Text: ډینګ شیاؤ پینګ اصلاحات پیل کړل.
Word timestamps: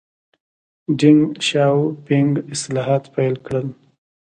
ډینګ 0.97 1.21
شیاؤ 1.47 1.81
پینګ 2.05 2.31
اصلاحات 2.53 3.03
پیل 3.13 3.35
کړل. 3.45 3.67